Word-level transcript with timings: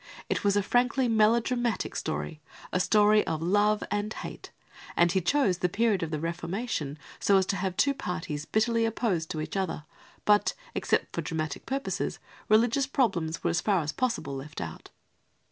It 0.31 0.43
was 0.43 0.57
frankly 0.65 1.05
a 1.05 1.09
melodramatic 1.09 1.95
story, 1.95 2.41
a 2.71 2.79
story 2.79 3.23
of 3.27 3.39
love 3.39 3.83
and 3.91 4.11
hate, 4.11 4.49
and 4.95 5.11
he 5.11 5.21
chose 5.21 5.59
the 5.59 5.69
period 5.69 6.01
of 6.01 6.09
the 6.09 6.19
Reformation, 6.19 6.97
so 7.19 7.37
as 7.37 7.45
to 7.45 7.55
have 7.57 7.77
two 7.77 7.93
parties 7.93 8.45
bitterly 8.45 8.85
opposed 8.85 9.29
to 9.29 9.41
each 9.41 9.55
other; 9.55 9.85
but, 10.25 10.55
except 10.73 11.13
for 11.15 11.21
dramatic 11.21 11.67
purposes, 11.67 12.17
religious 12.49 12.87
problems 12.87 13.43
were 13.43 13.51
as 13.51 13.61
far 13.61 13.83
as 13.83 13.91
possible 13.91 14.35
left 14.35 14.59
out. 14.59 14.89